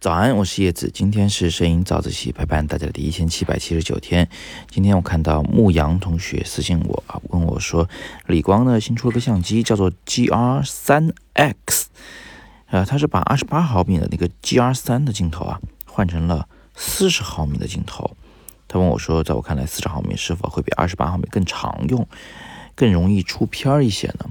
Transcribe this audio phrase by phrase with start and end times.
[0.00, 0.88] 早安，我是叶子。
[0.94, 4.28] 今天是摄影早自习陪伴大家的第一千七百七十九天。
[4.70, 7.88] 今天我看到牧羊同学私信我啊，问我说，
[8.28, 11.88] 李光呢新出了个相机，叫做 GR 三 X，
[12.66, 18.16] 呃，他是把二十八毫米的那个 GR 三的镜头啊换成了四十毫米的镜头。
[18.68, 22.06] 他问我说，在我看来，四十毫米是否会比二十八毫米更常用，
[22.76, 24.30] 更容易出片儿一些呢？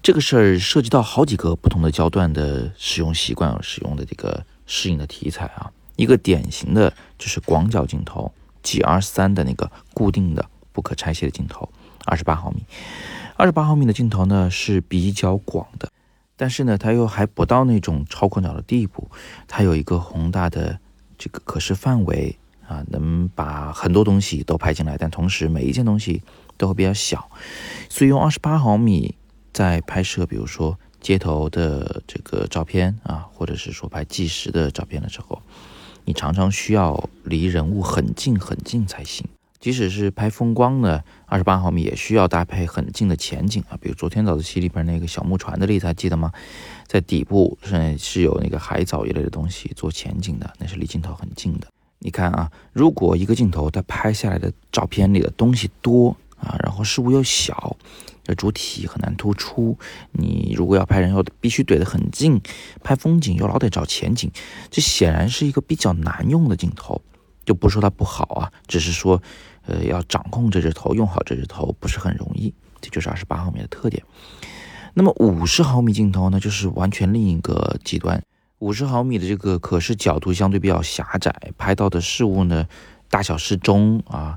[0.00, 4.46] 这个事儿涉及到好几个不同的焦段的使用习惯，使用的这个。
[4.66, 11.68] 适应的题材啊，一个典型的就是广角镜头，G R 三的那个固定的不可拆卸的镜头，
[12.04, 12.64] 二十八毫米，
[13.36, 15.88] 二十八毫米的镜头呢是比较广的，
[16.36, 19.08] 但是呢它又还不到那种超广角的地步，
[19.46, 20.78] 它有一个宏大的
[21.16, 26.22] 这个可视范围啊，能把很多东西都拍进来，但同时每一件东西
[26.56, 27.30] 都会比较小，
[27.88, 29.14] 所以用二十八毫米
[29.52, 30.78] 在拍摄，比如说。
[31.06, 35.40] 街头的这个照片啊，或者是说拍纪实的照片的时候，
[36.04, 39.24] 你常常需要离人物很近很近才行。
[39.60, 43.78] 即使是拍风光呢，二十八毫米也需要搭配很近的前景啊。
[43.80, 46.32] 比如昨天早自习里边那个小木船的例子，还记得吗？
[46.88, 51.68] 在底部是是有那个海藻一类的东西做前景的，那是离镜头很近的。
[52.00, 57.76] 你看啊，如果一个镜头它拍下来的照片里的东西多啊，然后事物又小。
[58.22, 59.78] 这主体很难突出，
[60.10, 62.40] 你如果要拍人，又必须怼得很近；
[62.82, 64.28] 拍风景又老得找前景，
[64.68, 67.00] 这显然是一个比较难用的镜头。
[67.44, 69.22] 就不说它不好啊，只是说，
[69.64, 72.52] 呃，要掌控这只头，用好这只头不是很容易。
[72.80, 74.02] 这就是二十八毫米的特点。
[74.94, 78.20] 那么五十毫米镜头呢，就是完全另一个极端。
[78.58, 82.66] 五十毫米的这个可视角度相对比较狭窄，拍到的事物呢，
[83.08, 84.36] 大小适中啊。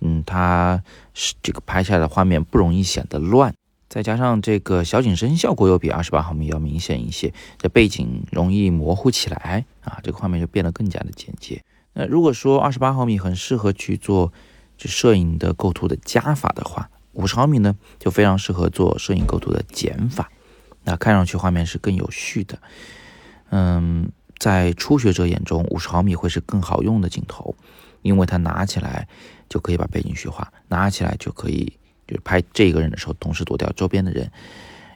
[0.00, 0.82] 嗯，它
[1.14, 3.54] 是这个拍下来的画面不容易显得乱，
[3.88, 11.62] 再加上这个小景深效果又比二十八毫米要明显一些，这背景容易模糊起来啊，这个画面就变得更加的简洁。
[11.92, 14.32] 那如果说二十八毫米很适合去做
[14.76, 20.30] 就摄影的构图的加法的话，五十毫米呢就非常适合做摄影构图的减法，
[20.84, 22.58] 那看上去画面是更有序的。
[23.50, 27.56] 嗯，在初学者眼中，五十毫米会是更好用的镜头，
[28.02, 29.08] 因为它拿起来。
[29.50, 34.30] 就可以把背景虚化，拿起来就可以，就是拍这个人的时候，同时躲掉周边的人，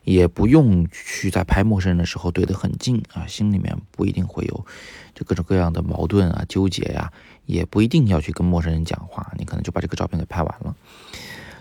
[0.05, 4.65] 也不用去在拍陌生人的时候怼得很近啊，心里面不一定会有
[5.13, 7.13] 就各种各样的矛盾啊、纠结呀，
[7.47, 10.77] 也不一定要去跟陌生人讲话，你可能就把这个照片给拍完了。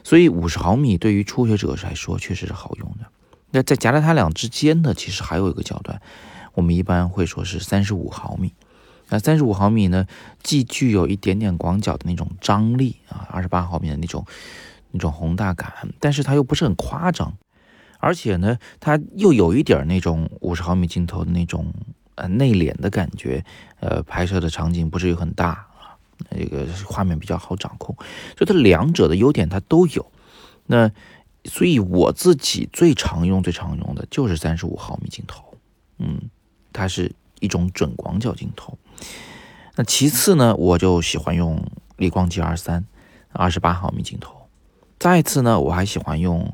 [0.03, 3.07] 所以五十毫米对于初学者来说确实是好用的。
[3.49, 5.99] 那在夹在它俩之间的，其实还有一个焦段，
[6.53, 8.53] 我们一般会说是三十五毫米。
[9.09, 10.07] 那三十五毫米呢，
[10.41, 14.25] 既具有一点点广角的那种张力啊，二十八毫米的那种
[14.91, 17.37] 那种宏大感，但是它又不是很夸张，
[17.99, 21.71] 而且呢，它又有一点那种五十毫米镜头的那种
[22.15, 23.43] 呃内敛的感觉，
[23.79, 25.97] 呃，拍摄的场景不至于很大啊，
[26.31, 27.95] 这个画面比较好掌控，
[28.37, 30.11] 所以它两者的优点它都有。
[30.65, 30.89] 那
[31.45, 35.53] 所以我自己最常用、最常用的就是三十五毫米镜头，
[35.99, 36.21] 嗯，
[36.71, 38.77] 它是一种准广角镜头。
[39.75, 41.65] 那其次呢，我就喜欢用
[41.97, 42.85] 理光 G R 三，
[43.31, 44.47] 二十八毫米镜头。
[44.99, 46.53] 再次呢，我还喜欢用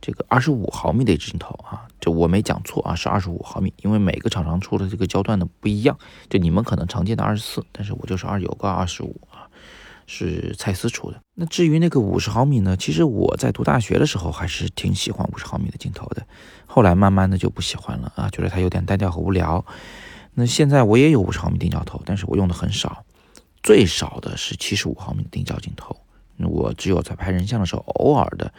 [0.00, 5.98] 这个二十五毫米的镜头啊，就我没讲错啊，是二十五毫米，因为每个厂商出的这个焦段呢不一样。
[6.28, 9.48] 就你们可能常见的二十四，但是我就是二有个二十五啊，
[10.06, 11.18] 是蔡司出的。
[11.34, 16.26] 那至于那个五十毫米呢，其实我在读大学的时候还是挺喜欢五十毫米的镜头的，
[16.66, 19.64] 后来慢慢的就不喜欢了啊，觉得它有点单调和无聊。
[20.34, 23.04] 那现在我也有五十毫米定焦头，但是我用的很少，
[23.62, 25.96] 最少的是七十五毫米定焦镜头。
[26.38, 28.52] 我只有在拍人像的时候，偶尔的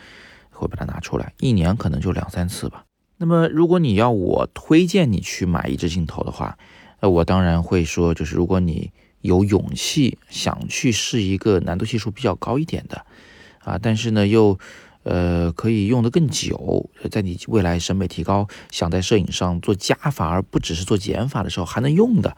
[0.52, 2.84] 会把它拿出来，一年可能就两三次吧。
[3.18, 6.58] 那么如果你要我推荐你去买一支镜头的话，
[7.00, 13.06] 那我当然会说，就是如果你有勇气想去试一个难度系数比较高一点的，
[13.60, 14.60] 啊，但是呢又。
[15.04, 22.38] 呃，可以用的更久，在你未来审美提高，想在摄影上做加法而不只是做减法的时候还能用的，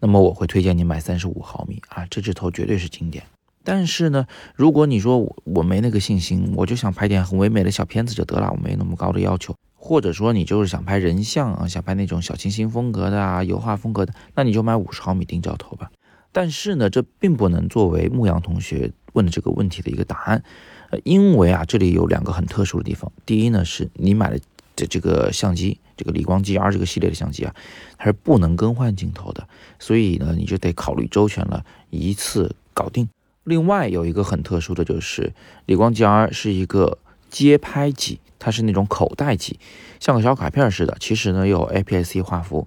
[0.00, 3.24] 那么我会推荐你买三十五毫米啊，这支头绝对是经典。
[3.62, 15.90] 但是呢，如果你说我我没那个信心，我就想拍点很唯美的小片子就得了，我没那么高的要求，或者说你就是想拍人像啊，想拍那种小清新风格的啊，油画风格的，那你就买五十毫米定焦头吧。
[16.32, 20.42] 但是呢，这并不能作为牧羊同学问的这个问题的一个答案。
[20.90, 23.12] 呃，因为啊，这里有两个很特殊的地方。
[23.26, 24.40] 第一呢，是你买的
[24.74, 27.54] 这这个相机，这个理光 G R 这个系列的相机啊，
[27.98, 29.46] 它是不能更换镜头的，
[29.78, 33.08] 所以呢，你就得考虑周全了，一次搞定。
[33.44, 35.32] 另外有一个很特殊的就是，
[35.66, 39.58] 理光 G R 是一个街拍机，它是那种口袋机，
[40.00, 40.96] 像个小卡片似的。
[41.00, 42.66] 其实呢，有 APS-C 画幅，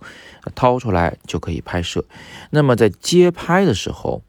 [0.53, 2.05] 掏出来就可以拍摄。
[2.51, 4.21] 那么在街拍的时候，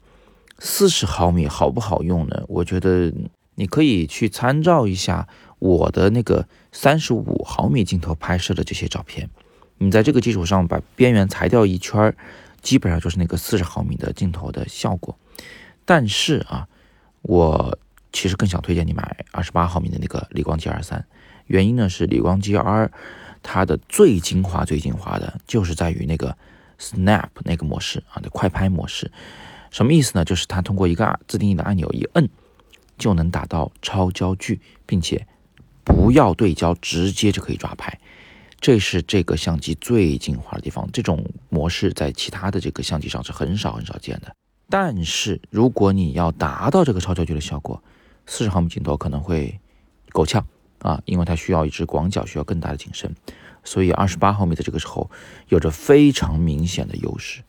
[0.65, 2.41] 四十毫米好不好用呢？
[2.47, 3.13] 我觉得
[3.55, 5.27] 你可以去参照一下
[5.59, 9.29] 我的那个三十五毫米镜头拍摄的这些照片。
[9.79, 12.15] 你在这个基础上把边缘裁掉一圈，
[12.61, 15.13] 基本上就是那个四十毫米的镜头的效果。
[15.83, 16.65] 但是啊，
[17.23, 17.77] 我
[18.13, 21.05] 其实更想推荐你买二十八毫米的那个理光 G-R 三。
[21.47, 22.89] 原因呢是理光 G-R
[23.43, 26.37] 它的最精华、最精华的就是在于那个
[26.79, 29.11] Snap 那个模式啊的快拍模式。
[29.73, 30.23] 什么意思呢？
[30.23, 32.29] 就是它通过一个自定义的按钮一摁，
[32.99, 35.25] 就能达到超焦距，并且
[35.83, 37.99] 不要对焦，直接就可以抓拍。
[38.61, 40.87] 这是这个相机最精华的地方。
[40.93, 44.35] 这种模式在其他的这个相机上是很少很少见的。
[44.69, 47.83] 但是如果你要达到这个超焦距的效果，
[48.27, 49.59] 四十毫米镜头可能会
[50.09, 50.45] 够呛
[50.83, 53.11] 啊，因为它需要一支广角，需要更大的景深。
[53.63, 55.09] 所以二十八毫米的这个时候
[55.47, 57.41] 有着非常明显的优势。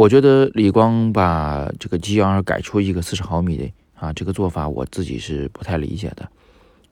[0.00, 6.26] 我觉得理光把这个 G-R 改出一个四十毫米的啊，这个做法我自己是不太理解的。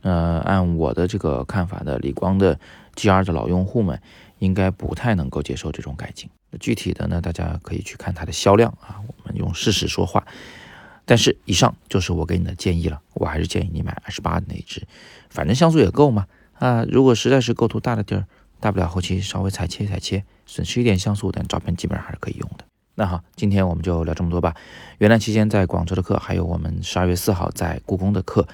[0.03, 2.61] 呃，按我的这个看法的，理光的
[2.97, 3.99] G-R 的老用户们
[4.41, 6.29] 应该不太能够接受这种改进。
[6.61, 9.01] 具体的呢，大家可以去看它的销量啊。
[9.07, 10.23] 我们用事实说话。
[11.07, 14.87] 但是以上就是我给你的建议了，我还是建议你买二十八的那一只，
[15.31, 16.27] 反正像素也够嘛。
[16.59, 18.27] 啊，如果实在是构图大的地儿，
[18.61, 22.67] 大不了后期稍微裁切裁切，损失一点像素，但照片基本上还是可以用的。
[22.99, 24.57] 那好，今天我们就聊这么多吧。
[24.99, 28.45] 元旦期间在广州的课，还有我们十二月四号在故宫的课，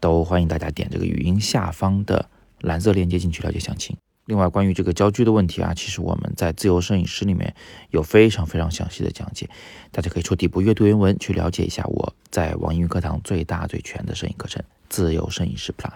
[0.00, 2.28] 都欢迎大家点这个语音下方的
[2.62, 3.96] 蓝色链接进去了解详情。
[4.24, 7.54] 另外，关于这个焦距的问题啊，其实我们在自由摄影师里面
[7.90, 9.48] 有非常非常详细的讲解，
[9.92, 15.90] 大家可以戳底部阅读原文去了解一下我在网易云课堂最大最全的摄影课程《自由摄影师 Plus》。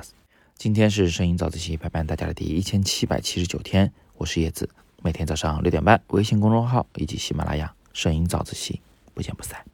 [0.57, 4.71] 今天是摄影早自习陪伴大家的第一千七百七十九天，我是叶子，
[5.03, 7.76] 每天早上六点半，微信公众号以及喜马拉雅。
[7.97, 8.83] 摄影早自习，
[9.15, 9.65] 不见不散。